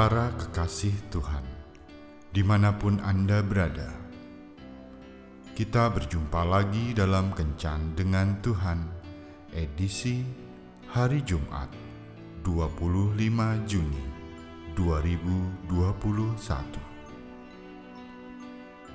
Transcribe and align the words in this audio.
para 0.00 0.32
kekasih 0.32 0.96
Tuhan, 1.12 1.44
di 2.32 2.40
mana 2.40 2.72
pun 2.72 2.96
Anda 3.04 3.44
berada, 3.44 3.92
kita 5.52 5.92
berjumpa 5.92 6.40
lagi 6.40 6.96
dalam 6.96 7.36
Kencan 7.36 7.92
dengan 7.92 8.40
Tuhan, 8.40 8.80
edisi 9.52 10.24
hari 10.88 11.20
Jumat, 11.20 11.68
25 12.48 13.68
Juni 13.68 14.00
2021. 14.72 15.68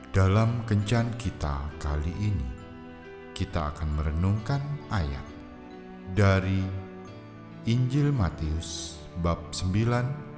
Dalam 0.09 0.65
Kencan 0.65 1.13
kita 1.21 1.69
kali 1.77 2.17
ini, 2.17 2.49
kita 3.37 3.77
akan 3.77 3.89
merenungkan 3.93 4.89
ayat 4.89 5.25
dari 6.17 6.65
Injil 7.69 8.09
Matius 8.09 8.97
bab 9.21 9.53
9 9.53 10.33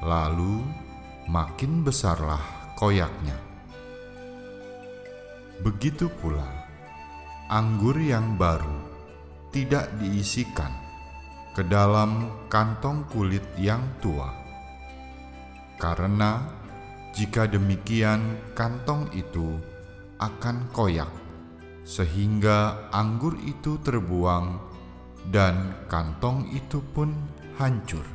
Lalu 0.04 0.64
makin 1.28 1.84
besarlah 1.84 2.40
koyaknya 2.80 3.49
Begitu 5.60 6.08
pula, 6.24 6.48
anggur 7.52 8.00
yang 8.00 8.40
baru 8.40 8.80
tidak 9.52 9.92
diisikan 10.00 10.72
ke 11.52 11.68
dalam 11.68 12.32
kantong 12.48 13.04
kulit 13.12 13.44
yang 13.60 13.84
tua, 14.00 14.32
karena 15.76 16.48
jika 17.12 17.44
demikian, 17.44 18.40
kantong 18.56 19.12
itu 19.12 19.60
akan 20.24 20.72
koyak, 20.72 21.12
sehingga 21.84 22.88
anggur 22.96 23.36
itu 23.44 23.76
terbuang, 23.84 24.64
dan 25.28 25.76
kantong 25.92 26.48
itu 26.56 26.80
pun 26.96 27.12
hancur. 27.60 28.08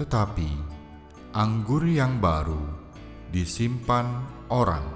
Tetapi 0.00 0.50
anggur 1.36 1.84
yang 1.84 2.16
baru 2.16 2.64
disimpan 3.28 4.24
orang 4.48 4.95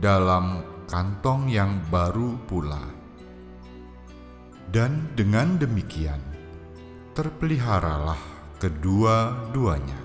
dalam 0.00 0.64
kantong 0.88 1.52
yang 1.52 1.76
baru 1.92 2.40
pula. 2.48 2.80
Dan 4.64 5.12
dengan 5.12 5.60
demikian, 5.60 6.24
terpeliharalah 7.12 8.16
kedua-duanya. 8.56 10.00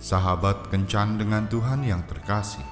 Sahabat 0.00 0.72
kencan 0.72 1.20
dengan 1.20 1.44
Tuhan 1.44 1.84
yang 1.84 2.00
terkasih, 2.08 2.64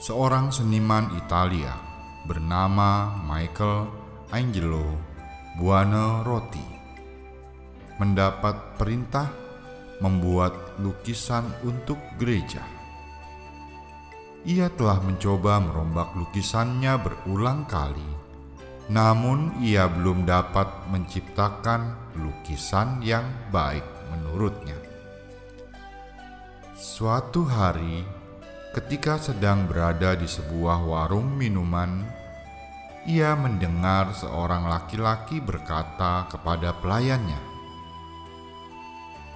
seorang 0.00 0.48
seniman 0.48 1.12
Italia 1.20 1.76
bernama 2.24 3.20
Michael 3.20 3.88
Angelo 4.32 4.96
Buonarroti 5.60 6.64
mendapat 8.00 8.78
perintah 8.78 9.28
membuat 9.98 10.78
lukisan 10.78 11.50
untuk 11.66 11.98
gereja 12.14 12.77
ia 14.46 14.70
telah 14.70 15.02
mencoba 15.02 15.58
merombak 15.58 16.14
lukisannya 16.14 16.94
berulang 17.02 17.66
kali, 17.66 18.06
namun 18.86 19.58
ia 19.58 19.90
belum 19.90 20.22
dapat 20.22 20.86
menciptakan 20.94 22.14
lukisan 22.14 23.02
yang 23.02 23.26
baik 23.50 23.82
menurutnya. 24.14 24.78
Suatu 26.78 27.42
hari, 27.42 28.06
ketika 28.70 29.18
sedang 29.18 29.66
berada 29.66 30.14
di 30.14 30.30
sebuah 30.30 30.86
warung 30.86 31.34
minuman, 31.34 32.06
ia 33.10 33.34
mendengar 33.34 34.14
seorang 34.14 34.70
laki-laki 34.70 35.42
berkata 35.42 36.30
kepada 36.30 36.78
pelayannya, 36.78 37.40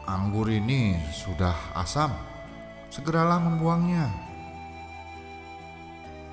"Anggur 0.07 0.47
ini 0.47 0.95
sudah 1.11 1.75
asam, 1.75 2.15
segeralah 2.95 3.43
membuangnya." 3.43 4.32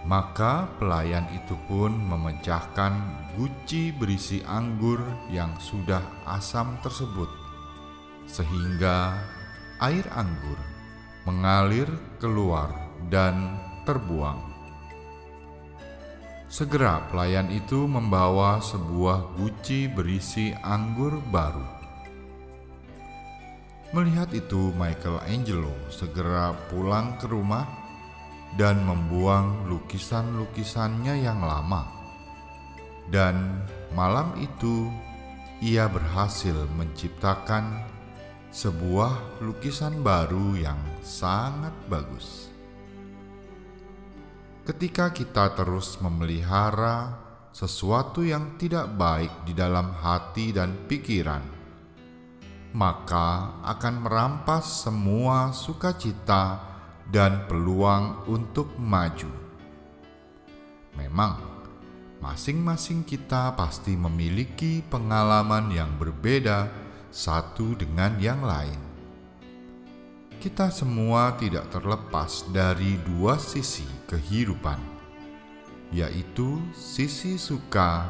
Maka 0.07 0.71
pelayan 0.79 1.27
itu 1.35 1.59
pun 1.67 1.91
memecahkan 1.91 2.93
guci 3.35 3.91
berisi 3.91 4.39
anggur 4.47 5.03
yang 5.27 5.51
sudah 5.59 5.99
asam 6.23 6.79
tersebut, 6.79 7.27
sehingga 8.23 9.19
air 9.83 10.07
anggur 10.15 10.55
mengalir 11.27 11.87
keluar 12.17 12.71
dan 13.11 13.59
terbuang. 13.83 14.39
Segera 16.49 17.05
pelayan 17.13 17.51
itu 17.53 17.85
membawa 17.85 18.57
sebuah 18.57 19.37
guci 19.37 19.85
berisi 19.85 20.49
anggur 20.65 21.21
baru. 21.29 21.61
Melihat 23.93 24.33
itu, 24.33 24.73
Michelangelo 24.73 25.73
segera 25.93 26.53
pulang 26.69 27.21
ke 27.21 27.29
rumah 27.29 27.78
dan 28.57 28.81
membuang 28.81 29.69
lukisan-lukisannya 29.69 31.21
yang 31.21 31.43
lama. 31.43 31.85
Dan 33.09 33.65
malam 33.93 34.37
itu 34.37 34.89
ia 35.59 35.89
berhasil 35.89 36.55
menciptakan 36.77 37.83
sebuah 38.49 39.41
lukisan 39.45 40.01
baru 40.01 40.57
yang 40.57 40.79
sangat 41.05 41.73
bagus. 41.89 42.49
Ketika 44.65 45.09
kita 45.09 45.57
terus 45.57 45.97
memelihara 45.97 47.17
sesuatu 47.49 48.21
yang 48.21 48.57
tidak 48.61 48.93
baik 48.93 49.33
di 49.49 49.57
dalam 49.57 49.89
hati 49.97 50.53
dan 50.53 50.85
pikiran, 50.85 51.41
maka 52.77 53.57
akan 53.65 54.05
merampas 54.05 54.85
semua 54.85 55.49
sukacita 55.49 56.68
dan 57.09 57.49
peluang 57.49 58.29
untuk 58.29 58.77
maju. 58.77 59.29
Memang, 60.93 61.41
masing-masing 62.21 63.01
kita 63.01 63.57
pasti 63.57 63.97
memiliki 63.97 64.85
pengalaman 64.85 65.73
yang 65.73 65.89
berbeda 65.97 66.69
satu 67.09 67.73
dengan 67.73 68.13
yang 68.21 68.45
lain. 68.45 68.77
Kita 70.39 70.71
semua 70.71 71.35
tidak 71.35 71.67
terlepas 71.67 72.47
dari 72.53 72.95
dua 73.03 73.35
sisi 73.35 73.83
kehidupan, 74.07 74.79
yaitu 75.91 76.63
sisi 76.71 77.35
suka 77.35 78.07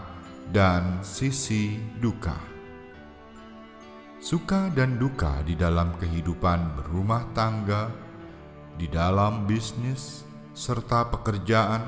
dan 0.54 1.02
sisi 1.02 1.82
duka. 1.98 2.38
Suka 4.20 4.70
dan 4.76 5.00
duka 5.00 5.42
di 5.48 5.56
dalam 5.56 5.96
kehidupan 5.98 6.76
berumah 6.76 7.34
tangga 7.34 8.09
di 8.80 8.88
dalam 8.88 9.44
bisnis 9.44 10.24
serta 10.56 11.12
pekerjaan, 11.12 11.84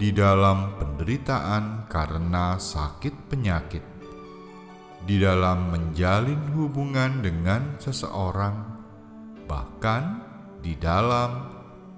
di 0.00 0.08
dalam 0.08 0.80
penderitaan 0.80 1.84
karena 1.84 2.56
sakit 2.56 3.28
penyakit, 3.28 3.84
di 5.04 5.20
dalam 5.20 5.68
menjalin 5.68 6.56
hubungan 6.56 7.20
dengan 7.20 7.76
seseorang, 7.76 8.56
bahkan 9.44 10.24
di 10.64 10.72
dalam 10.80 11.44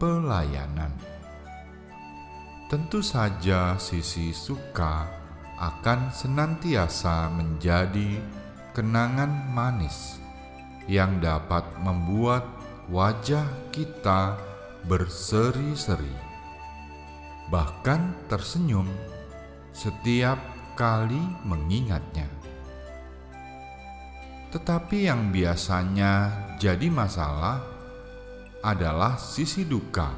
pelayanan. 0.02 0.90
Tentu 2.66 2.98
saja, 2.98 3.78
sisi 3.78 4.34
suka 4.34 5.06
akan 5.62 6.10
senantiasa 6.10 7.30
menjadi 7.30 8.18
kenangan 8.74 9.54
manis 9.54 10.18
yang 10.90 11.22
dapat 11.22 11.62
membuat 11.78 12.61
wajah 12.90 13.46
kita 13.70 14.34
berseri-seri, 14.90 16.10
bahkan 17.46 18.10
tersenyum 18.26 18.90
setiap 19.70 20.38
kali 20.74 21.20
mengingatnya. 21.46 22.26
Tetapi 24.50 25.06
yang 25.06 25.30
biasanya 25.30 26.28
jadi 26.58 26.90
masalah 26.90 27.62
adalah 28.66 29.14
sisi 29.14 29.62
duka 29.62 30.10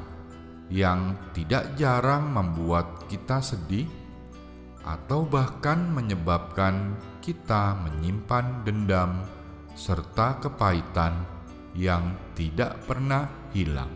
yang 0.73 1.13
tidak 1.37 1.77
jarang 1.77 2.33
membuat 2.33 3.05
kita 3.05 3.45
sedih 3.45 3.85
atau 4.85 5.25
bahkan 5.25 5.81
menyebabkan 5.93 6.97
kita 7.21 7.77
menyimpan 7.85 8.65
dendam 8.65 9.21
serta 9.73 10.41
kepahitan 10.41 11.34
yang 11.75 12.15
tidak 12.33 12.79
pernah 12.87 13.27
hilang. 13.51 13.91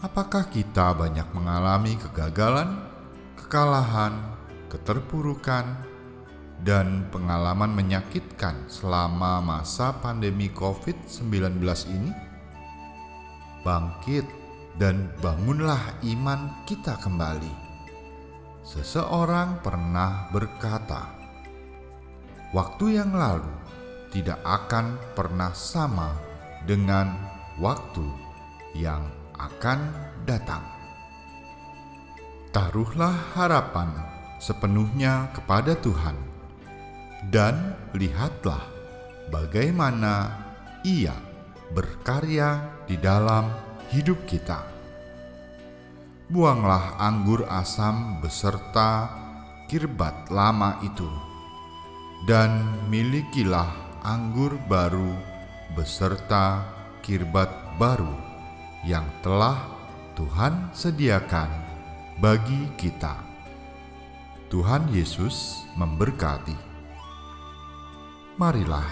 Apakah 0.00 0.48
kita 0.48 0.96
banyak 0.96 1.28
mengalami 1.32 1.96
kegagalan, 2.00 2.80
kekalahan, 3.36 4.36
keterpurukan, 4.68 5.84
dan 6.64 7.04
pengalaman 7.12 7.72
menyakitkan 7.76 8.64
selama 8.68 9.44
masa 9.44 9.92
pandemi 10.00 10.48
COVID-19 10.52 11.60
ini? 11.92 12.12
Bangkit 13.60 14.24
dan 14.76 15.12
bangunlah 15.20 16.00
iman 16.04 16.64
kita 16.68 16.96
kembali. 17.00 17.64
Seseorang 18.62 19.64
pernah 19.64 20.28
berkata, 20.28 21.08
"Waktu 22.52 23.00
yang 23.00 23.16
lalu 23.16 23.48
tidak 24.16 24.40
akan 24.48 24.96
pernah 25.12 25.52
sama 25.52 26.16
dengan 26.64 27.12
waktu 27.60 28.08
yang 28.72 29.04
akan 29.36 29.92
datang." 30.24 30.64
Taruhlah 32.56 33.36
harapan 33.36 33.92
sepenuhnya 34.40 35.28
kepada 35.36 35.76
Tuhan, 35.76 36.16
dan 37.28 37.76
lihatlah 37.92 38.64
bagaimana 39.28 40.32
Ia 40.80 41.12
berkarya 41.76 42.64
di 42.88 42.96
dalam 42.96 43.50
hidup 43.92 44.24
kita. 44.24 44.62
Buanglah 46.30 46.96
anggur 46.98 47.44
asam 47.46 48.22
beserta 48.24 49.10
kirbat 49.66 50.30
lama 50.30 50.78
itu, 50.82 51.06
dan 52.26 52.82
milikilah 52.86 53.85
anggur 54.06 54.54
baru 54.70 55.18
beserta 55.74 56.62
kirbat 57.02 57.50
baru 57.74 58.14
yang 58.86 59.02
telah 59.18 59.58
Tuhan 60.14 60.70
sediakan 60.70 61.50
bagi 62.22 62.70
kita. 62.78 63.18
Tuhan 64.46 64.94
Yesus 64.94 65.66
memberkati. 65.74 66.54
Marilah 68.38 68.86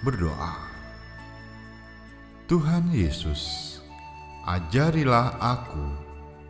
berdoa. 0.00 0.56
Tuhan 2.48 2.88
Yesus, 2.88 3.76
ajarilah 4.48 5.44
aku 5.44 5.92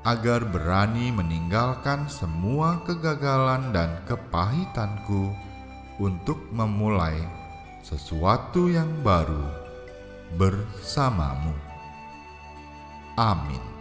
agar 0.07 0.47
berani 0.47 1.11
meninggalkan 1.11 2.07
semua 2.07 2.79
kegagalan 2.87 3.75
dan 3.75 4.07
kepahitanku 4.07 5.35
untuk 5.99 6.39
memulai 6.55 7.43
sesuatu 7.85 8.73
yang 8.73 8.89
baru 9.05 9.45
bersamamu. 10.41 11.53
Amin. 13.21 13.74